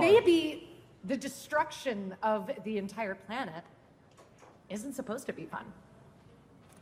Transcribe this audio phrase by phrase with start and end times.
[0.00, 0.68] Maybe
[1.04, 3.64] the destruction of the entire planet
[4.68, 5.64] isn't supposed to be fun.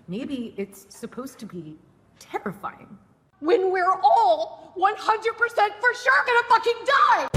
[0.08, 1.76] Maybe it's supposed to be
[2.18, 2.98] terrifying.
[3.40, 7.35] When we're all 100% for sure gonna fucking die!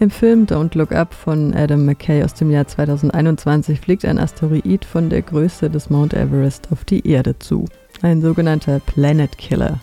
[0.00, 4.84] Im Film Don't Look Up von Adam McKay aus dem Jahr 2021 fliegt ein Asteroid
[4.84, 7.64] von der Größe des Mount Everest auf die Erde zu.
[8.00, 9.80] Ein sogenannter Planet Killer,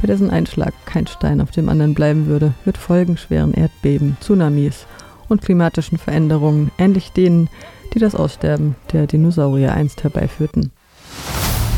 [0.00, 4.84] bei dessen Einschlag kein Stein auf dem anderen bleiben würde, mit folgenschweren Erdbeben, Tsunamis
[5.28, 7.48] und klimatischen Veränderungen, ähnlich denen,
[7.94, 10.72] die das Aussterben der Dinosaurier einst herbeiführten.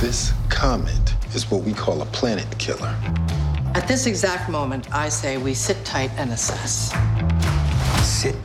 [0.00, 2.94] This comet is what we call a planet killer.
[3.74, 6.91] At this exact moment, I say we sit tight and assess.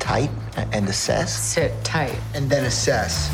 [0.09, 1.31] Sit tight and assess?
[1.31, 2.15] Sit tight.
[2.33, 3.29] And then assess.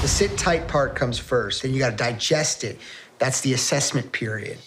[0.00, 2.78] The sit tight part comes first, then you got to digest it.
[3.18, 4.58] That's the assessment period.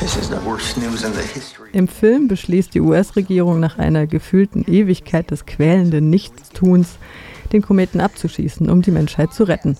[0.00, 1.70] This is the worst news in the history.
[1.72, 6.98] Im Film beschließt die US-Regierung nach einer gefühlten Ewigkeit des quälenden Nichtstuns,
[7.52, 9.76] den Kometen abzuschießen, um die Menschheit zu retten.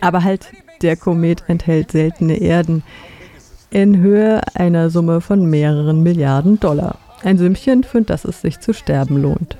[0.00, 0.48] Aber halt,
[0.82, 2.82] der Komet enthält seltene Erden
[3.70, 6.98] in Höhe einer Summe von mehreren Milliarden Dollar.
[7.26, 9.56] Ein Sümmchen, für das es sich zu sterben lohnt.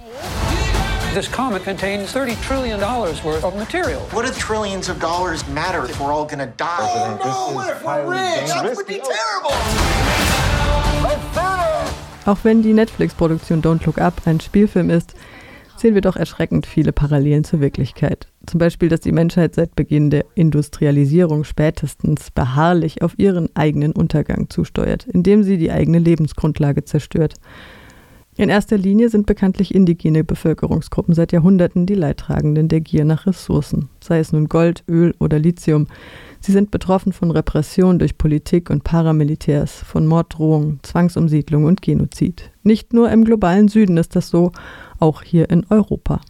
[1.14, 4.02] This comet contains 30 trillion dollars worth of material.
[4.12, 6.78] What do trillions of dollars matter if we're all gonna die?
[6.78, 8.50] Oh, no, what if we're rich?
[8.50, 9.56] That would be terrible!
[12.24, 15.14] Auch wenn die Netflix-Produktion Don't Look Up ein Spielfilm ist,
[15.76, 18.28] sehen wir doch erschreckend viele Parallelen zur Wirklichkeit.
[18.46, 24.48] Zum Beispiel, dass die Menschheit seit Beginn der Industrialisierung spätestens beharrlich auf ihren eigenen Untergang
[24.48, 27.34] zusteuert, indem sie die eigene Lebensgrundlage zerstört.
[28.38, 33.88] In erster Linie sind bekanntlich indigene Bevölkerungsgruppen seit Jahrhunderten die Leidtragenden der Gier nach Ressourcen,
[33.98, 35.86] sei es nun Gold, Öl oder Lithium.
[36.40, 42.50] Sie sind betroffen von Repression durch Politik und Paramilitärs, von Morddrohungen, Zwangsumsiedlung und Genozid.
[42.62, 44.52] Nicht nur im globalen Süden ist das so,
[44.98, 46.20] auch hier in Europa.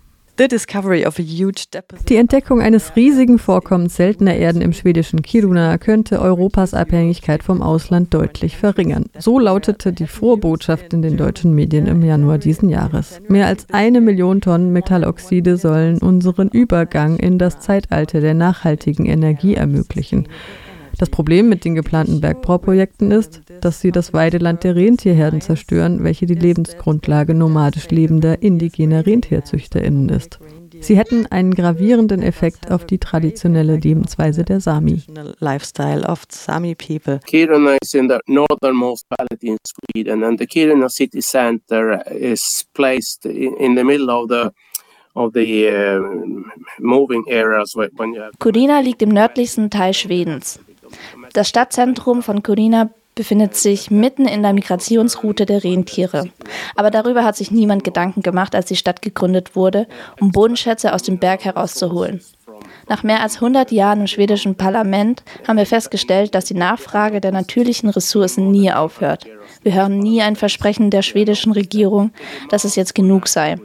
[2.09, 8.12] Die Entdeckung eines riesigen Vorkommens seltener Erden im schwedischen Kiruna könnte Europas Abhängigkeit vom Ausland
[8.12, 9.06] deutlich verringern.
[9.19, 13.22] So lautete die Vorbotschaft in den deutschen Medien im Januar diesen Jahres.
[13.28, 19.55] Mehr als eine Million Tonnen Metalloxide sollen unseren Übergang in das Zeitalter der nachhaltigen Energie
[19.55, 20.28] ermöglichen.
[20.99, 26.25] Das Problem mit den geplanten Bergbauprojekten ist, dass sie das Weideland der Rentierherden zerstören, welche
[26.25, 30.39] die Lebensgrundlage nomadisch lebender indigener RentierzüchterInnen ist.
[30.81, 35.03] Sie hätten einen gravierenden Effekt auf die traditionelle Lebensweise der Sami.
[35.39, 37.21] Lifestyle of Sami people.
[37.27, 43.25] Kiruna is in the northernmost valley in Sweden and the Kiruna city center is placed
[43.27, 44.51] in the middle of the
[45.15, 46.01] of the uh,
[48.39, 50.61] Kodina liegt im nördlichsten Teil Schwedens.
[51.33, 56.29] Das Stadtzentrum von Kodina befindet sich mitten in der Migrationsroute der Rentiere.
[56.77, 59.89] Aber darüber hat sich niemand Gedanken gemacht, als die Stadt gegründet wurde,
[60.21, 62.21] um Bodenschätze aus dem Berg herauszuholen.
[62.88, 67.32] Nach mehr als 100 Jahren im schwedischen Parlament haben wir festgestellt, dass die Nachfrage der
[67.32, 69.26] natürlichen Ressourcen nie aufhört.
[69.62, 72.12] Wir hören nie ein Versprechen der schwedischen Regierung,
[72.50, 73.56] dass es jetzt genug sei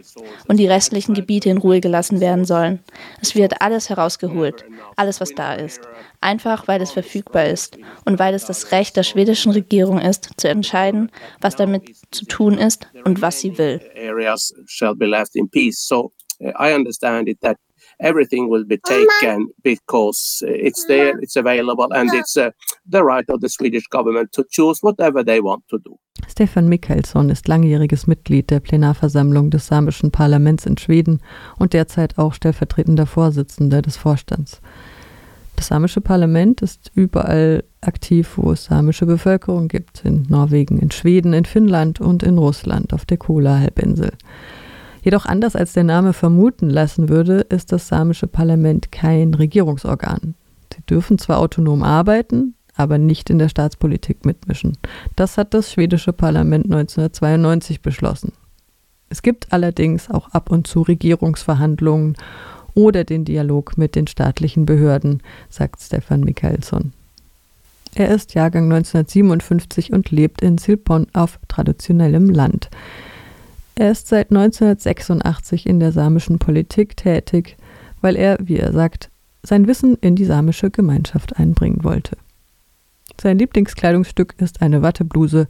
[0.47, 2.79] und die restlichen Gebiete in Ruhe gelassen werden sollen.
[3.21, 5.81] Es wird alles herausgeholt, alles was da ist,
[6.19, 10.49] einfach weil es verfügbar ist und weil es das Recht der schwedischen Regierung ist, zu
[10.49, 13.79] entscheiden, was damit zu tun ist und was sie will.
[16.59, 17.57] I understand it that
[18.01, 22.51] everything will be taken because uh, it's there, it's available, and it's uh,
[22.89, 25.97] the right of the Swedish government to choose whatever they want to do.
[26.27, 31.21] Stefan Michaelsson ist langjähriges Mitglied der Plenarversammlung des samischen Parlaments in Schweden
[31.57, 34.61] und derzeit auch stellvertretender Vorsitzender des Vorstands.
[35.55, 41.33] Das samische Parlament ist überall aktiv, wo es samische Bevölkerung gibt, in Norwegen, in Schweden,
[41.33, 44.11] in Finnland und in Russland auf der Kola-Halbinsel.
[45.01, 50.35] Jedoch anders als der Name vermuten lassen würde, ist das samische Parlament kein Regierungsorgan.
[50.73, 54.77] Sie dürfen zwar autonom arbeiten, aber nicht in der Staatspolitik mitmischen.
[55.15, 58.33] Das hat das schwedische Parlament 1992 beschlossen.
[59.09, 62.15] Es gibt allerdings auch ab und zu Regierungsverhandlungen
[62.73, 66.93] oder den Dialog mit den staatlichen Behörden, sagt Stefan Michaelsson.
[67.93, 72.69] Er ist Jahrgang 1957 und lebt in Silpon auf traditionellem Land.
[73.81, 77.57] Er ist seit 1986 in der samischen Politik tätig,
[77.99, 79.09] weil er, wie er sagt,
[79.41, 82.15] sein Wissen in die samische Gemeinschaft einbringen wollte.
[83.19, 85.47] Sein Lieblingskleidungsstück ist eine Wattebluse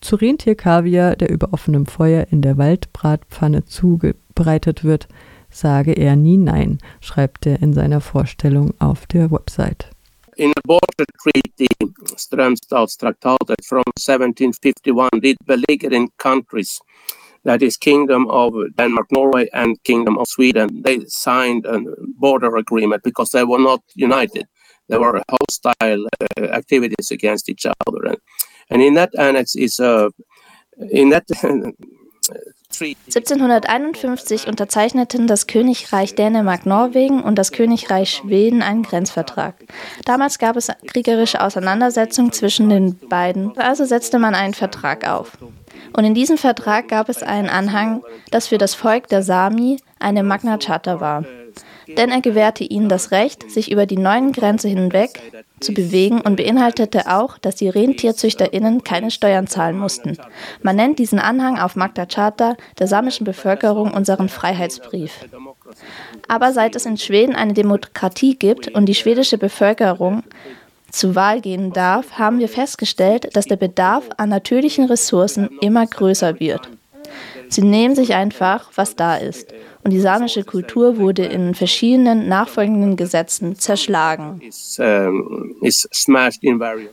[0.00, 5.06] zu Rentierkaviar, der über offenem Feuer in der Waldbratpfanne zubereitet wird,
[5.48, 9.92] sage er nie nein, schreibt er in seiner Vorstellung auf der Website.
[10.34, 11.68] In a border treaty,
[12.16, 16.80] Strömstadstraktatet from 1751 did belligerent countries
[17.44, 20.82] that is Kingdom of Denmark, Norway, and Kingdom of Sweden.
[20.82, 21.80] They signed a
[22.18, 24.46] border agreement because they were not united.
[24.88, 28.18] There were hostile uh, activities against each other, and,
[28.70, 30.10] and in that annex is a
[30.90, 31.24] in that
[32.80, 39.54] 1751 unterzeichneten das Königreich Dänemark-Norwegen und das Königreich Schweden einen Grenzvertrag.
[40.04, 45.38] Damals gab es kriegerische Auseinandersetzungen zwischen den beiden, also setzte man einen Vertrag auf.
[45.96, 50.24] Und in diesem Vertrag gab es einen Anhang, das für das Volk der Sami eine
[50.24, 51.24] Magna Charta war.
[51.86, 55.20] Denn er gewährte ihnen das Recht, sich über die neuen Grenze hinweg
[55.60, 60.16] zu bewegen und beinhaltete auch, dass die RentierzüchterInnen keine Steuern zahlen mussten.
[60.62, 65.26] Man nennt diesen Anhang auf Magna Charta der samischen Bevölkerung unseren Freiheitsbrief.
[66.26, 70.24] Aber seit es in Schweden eine Demokratie gibt und die schwedische Bevölkerung
[70.94, 76.40] zur Wahl gehen darf, haben wir festgestellt, dass der Bedarf an natürlichen Ressourcen immer größer
[76.40, 76.70] wird.
[77.54, 79.54] Sie nehmen sich einfach, was da ist
[79.84, 84.40] und die samische Kultur wurde in verschiedenen nachfolgenden Gesetzen zerschlagen.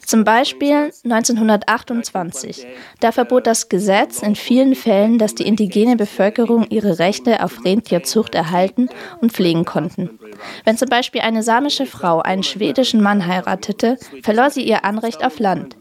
[0.05, 2.67] Zum Beispiel 1928.
[2.99, 8.35] Da verbot das Gesetz in vielen Fällen, dass die indigene Bevölkerung ihre Rechte auf Rentierzucht
[8.35, 8.89] erhalten
[9.21, 10.19] und pflegen konnten.
[10.65, 15.39] Wenn zum Beispiel eine samische Frau einen schwedischen Mann heiratete, verlor sie ihr Anrecht auf
[15.39, 15.77] Land.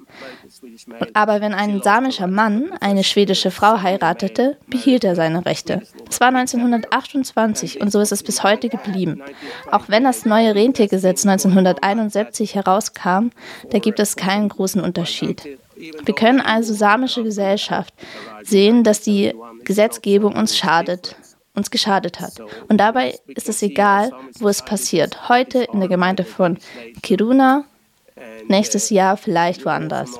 [1.14, 5.82] Aber wenn ein samischer Mann eine schwedische Frau heiratete, behielt er seine Rechte.
[6.06, 9.22] Das war 1928 und so ist es bis heute geblieben.
[9.70, 13.30] Auch wenn das neue Rentiergesetz 1971 herauskam,
[13.70, 15.58] da gibt es keinen großen Unterschied.
[15.76, 17.94] Wir können also samische Gesellschaft
[18.42, 19.34] sehen, dass die
[19.64, 21.16] Gesetzgebung uns schadet,
[21.54, 22.34] uns geschadet hat.
[22.68, 25.28] Und dabei ist es egal, wo es passiert.
[25.28, 26.58] Heute in der Gemeinde von
[27.02, 27.64] Kiruna,
[28.48, 30.18] nächstes Jahr vielleicht woanders.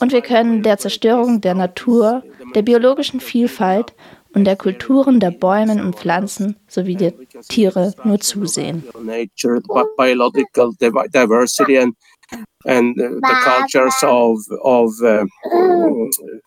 [0.00, 2.22] Und wir können der Zerstörung der Natur,
[2.54, 3.94] der biologischen Vielfalt
[4.34, 7.12] und der Kulturen der Bäume und Pflanzen sowie der
[7.48, 8.82] Tiere nur zusehen.
[12.66, 15.24] and the cultures of of uh,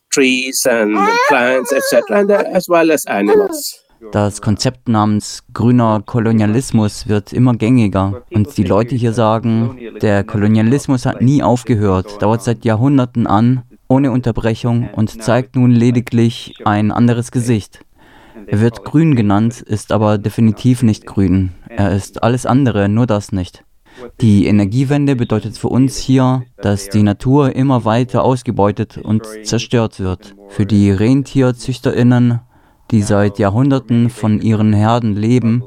[0.09, 0.97] trees and
[1.27, 3.79] plants etc and uh, as well as animals
[4.11, 11.05] Das Konzept namens grüner Kolonialismus wird immer gängiger und die Leute hier sagen, der Kolonialismus
[11.05, 17.31] hat nie aufgehört, dauert seit Jahrhunderten an, ohne Unterbrechung und zeigt nun lediglich ein anderes
[17.31, 17.81] Gesicht.
[18.45, 21.51] Er wird grün genannt, ist aber definitiv nicht grün.
[21.67, 23.63] Er ist alles andere, nur das nicht.
[24.21, 30.35] Die Energiewende bedeutet für uns hier, dass die Natur immer weiter ausgebeutet und zerstört wird.
[30.49, 32.41] Für die Rentierzüchterinnen
[32.91, 35.63] die seit Jahrhunderten von ihren Herden leben,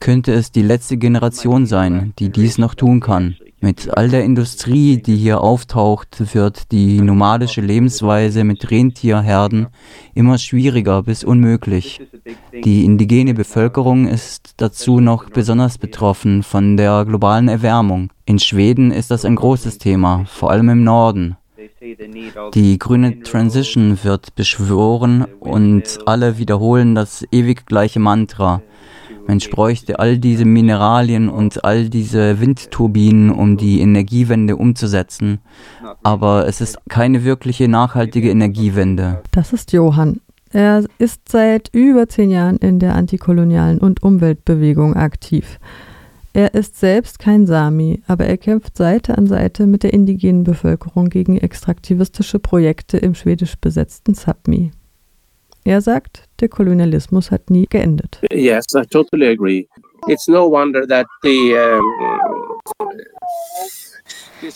[0.00, 3.36] könnte es die letzte Generation sein, die dies noch tun kann.
[3.64, 9.68] Mit all der Industrie, die hier auftaucht, wird die nomadische Lebensweise mit Rentierherden
[10.12, 12.02] immer schwieriger bis unmöglich.
[12.52, 18.10] Die indigene Bevölkerung ist dazu noch besonders betroffen von der globalen Erwärmung.
[18.26, 21.38] In Schweden ist das ein großes Thema, vor allem im Norden.
[22.54, 28.62] Die grüne Transition wird beschworen und alle wiederholen das ewig gleiche Mantra.
[29.26, 35.40] Mensch bräuchte all diese Mineralien und all diese Windturbinen, um die Energiewende umzusetzen.
[36.02, 39.22] Aber es ist keine wirkliche nachhaltige Energiewende.
[39.30, 40.20] Das ist Johann.
[40.50, 45.58] Er ist seit über zehn Jahren in der antikolonialen und Umweltbewegung aktiv.
[46.36, 51.08] Er ist selbst kein Sami, aber er kämpft Seite an Seite mit der indigenen Bevölkerung
[51.08, 54.72] gegen extraktivistische Projekte im schwedisch besetzten Sapmi.
[55.62, 58.20] Er sagt, der Kolonialismus hat nie geendet.
[58.32, 59.68] Yes, I totally agree.
[60.08, 61.84] It's no wonder that the um,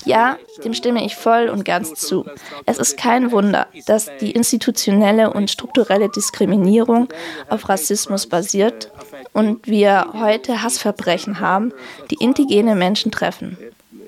[0.05, 2.25] ja, dem stimme ich voll und ganz zu.
[2.67, 7.09] Es ist kein Wunder, dass die institutionelle und strukturelle Diskriminierung
[7.49, 8.91] auf Rassismus basiert
[9.33, 11.73] und wir heute Hassverbrechen haben,
[12.11, 13.59] die indigene Menschen treffen.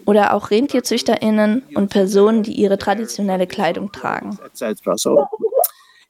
[0.07, 4.39] Oder auch RentierzüchterInnen und Personen, die ihre traditionelle Kleidung tragen.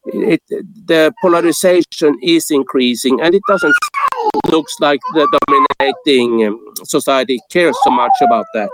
[0.06, 3.74] It, the polarization is increasing and it doesn't
[4.50, 8.70] look like the dominating society cares so much about that.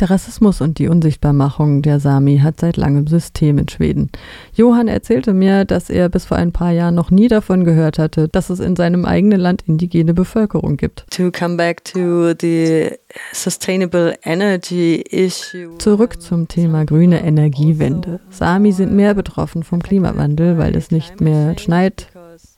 [0.00, 4.10] Der Rassismus und die Unsichtbarmachung der Sami hat seit langem System in Schweden.
[4.54, 8.28] Johann erzählte mir, dass er bis vor ein paar Jahren noch nie davon gehört hatte,
[8.28, 11.06] dass es in seinem eigenen Land indigene Bevölkerung gibt.
[11.10, 12.90] To come back to the
[13.32, 15.78] sustainable energy issue.
[15.78, 18.20] Zurück zum Thema grüne Energiewende.
[18.30, 22.08] Sami sind mehr betroffen vom Klimawandel, weil es nicht mehr schneit,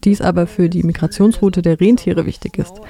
[0.04, 2.80] dies aber für die Migrationsroute der Rentiere wichtig ist.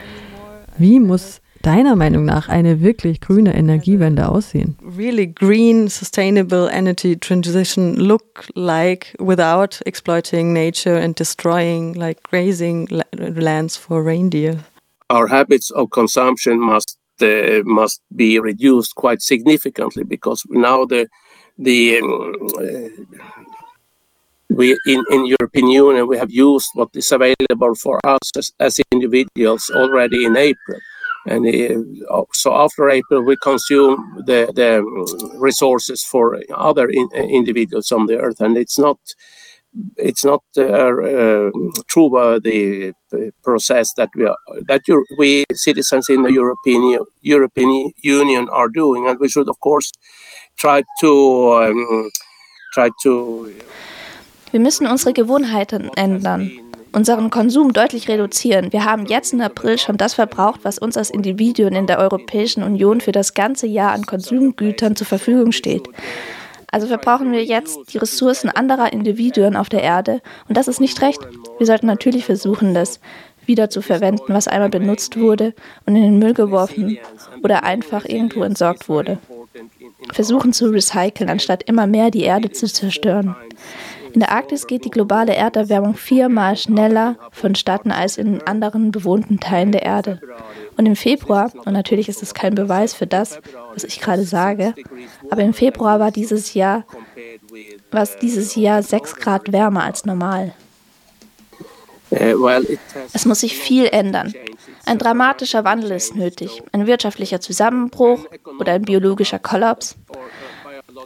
[0.78, 4.76] Wie muss deiner Meinung nach eine wirklich grüne Energiewende aussehen?
[4.80, 13.76] Really green, sustainable energy transition look like without exploiting nature and destroying, like grazing lands
[13.76, 14.58] for reindeer?
[15.08, 21.08] Our habits of consumption must uh, must be reduced quite significantly because now the
[21.58, 22.88] the um, uh,
[24.50, 28.80] we in, in European Union we have used what is available for us as, as
[28.92, 30.80] individuals already in April.
[31.26, 31.46] And
[32.08, 38.06] uh, so after April, we consume the, the um, resources for other in, individuals on
[38.06, 38.98] the earth, and it's not
[39.96, 41.50] it's not uh, uh,
[41.88, 42.92] true uh, the
[43.42, 44.36] process that we are,
[44.68, 44.82] that
[45.18, 49.92] we citizens in the European European Union are doing, and we should of course
[50.56, 52.10] try to um,
[52.72, 53.52] try to.
[54.52, 56.50] Wir müssen unsere Gewohnheiten ändern,
[56.96, 58.72] unseren Konsum deutlich reduzieren.
[58.72, 62.62] Wir haben jetzt im April schon das verbraucht, was uns als Individuen in der Europäischen
[62.62, 65.86] Union für das ganze Jahr an Konsumgütern zur Verfügung steht.
[66.70, 71.02] Also verbrauchen wir jetzt die Ressourcen anderer Individuen auf der Erde und das ist nicht
[71.02, 71.20] recht.
[71.58, 72.98] Wir sollten natürlich versuchen, das
[73.44, 75.52] wieder zu verwenden, was einmal benutzt wurde
[75.84, 76.96] und in den Müll geworfen
[77.42, 79.18] oder einfach irgendwo entsorgt wurde.
[80.12, 83.36] Versuchen zu recyceln, anstatt immer mehr die Erde zu zerstören.
[84.16, 89.72] In der Arktis geht die globale Erderwärmung viermal schneller vonstatten als in anderen bewohnten Teilen
[89.72, 90.22] der Erde.
[90.78, 93.38] Und im Februar, und natürlich ist es kein Beweis für das,
[93.74, 94.72] was ich gerade sage,
[95.28, 96.86] aber im Februar war dieses Jahr,
[97.90, 100.54] war dieses Jahr sechs Grad wärmer als normal.
[103.12, 104.32] Es muss sich viel ändern.
[104.86, 106.62] Ein dramatischer Wandel ist nötig.
[106.72, 108.20] Ein wirtschaftlicher Zusammenbruch
[108.58, 109.94] oder ein biologischer Kollaps.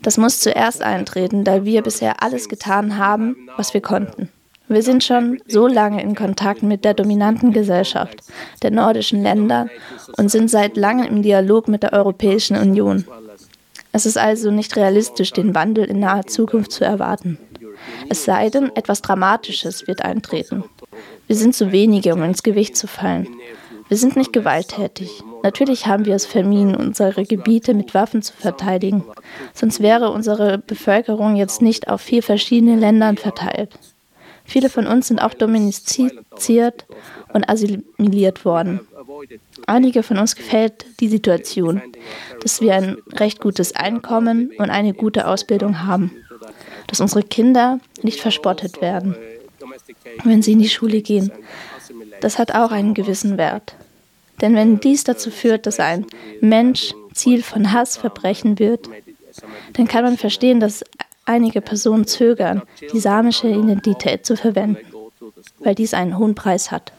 [0.02, 4.28] Das muss zuerst eintreten, da wir bisher alles getan haben, was wir konnten.
[4.68, 8.20] Wir sind schon so lange in Kontakt mit der dominanten Gesellschaft
[8.62, 9.68] der nordischen Länder
[10.16, 13.04] und sind seit langem im Dialog mit der Europäischen Union.
[13.90, 17.38] Es ist also nicht realistisch, den Wandel in naher Zukunft zu erwarten.
[18.08, 20.62] Es sei denn, etwas Dramatisches wird eintreten.
[21.26, 23.26] Wir sind zu wenige, um ins Gewicht zu fallen.
[23.90, 25.10] Wir sind nicht gewalttätig.
[25.42, 29.04] Natürlich haben wir es vermieden, unsere Gebiete mit Waffen zu verteidigen.
[29.52, 33.76] Sonst wäre unsere Bevölkerung jetzt nicht auf vier verschiedene Ländern verteilt.
[34.44, 36.86] Viele von uns sind auch domestiziert
[37.32, 38.80] und assimiliert worden.
[39.66, 41.82] Einige von uns gefällt die Situation,
[42.42, 46.12] dass wir ein recht gutes Einkommen und eine gute Ausbildung haben,
[46.86, 49.16] dass unsere Kinder nicht verspottet werden,
[50.22, 51.32] wenn sie in die Schule gehen.
[52.20, 53.74] Das hat auch einen gewissen Wert.
[54.40, 56.06] Denn wenn dies dazu führt, dass ein
[56.40, 58.88] Mensch Ziel von Hassverbrechen wird,
[59.74, 60.84] dann kann man verstehen, dass
[61.24, 64.78] einige Personen zögern, die samische Identität zu verwenden,
[65.58, 66.92] weil dies einen hohen Preis hat.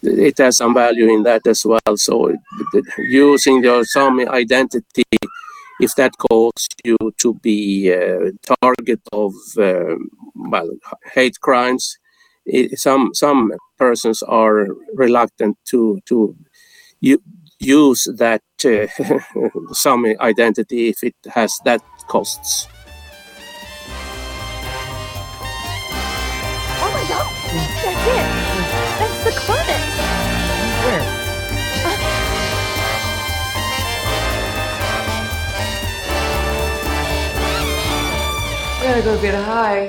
[0.00, 1.96] It has some value in that as well.
[1.96, 2.32] So
[2.98, 5.02] using your Sami identity,
[5.80, 8.30] if that causes you to be a
[8.60, 9.96] target of uh,
[10.36, 10.70] well
[11.14, 11.98] hate crimes,
[12.76, 16.36] some some persons are reluctant to to
[17.00, 17.22] you
[17.60, 18.86] use that uh,
[19.72, 22.68] some identity if it has that costs.
[26.80, 27.26] Oh my god!
[27.84, 28.26] That's it!
[28.98, 29.84] That's the climate!
[30.84, 31.04] Where?
[38.78, 39.87] I'm gonna go get high.